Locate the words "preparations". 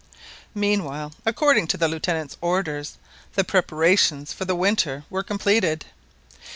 3.43-4.33